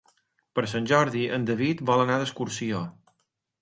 [0.59, 2.85] Per Sant Jordi en David vol anar d'excursió.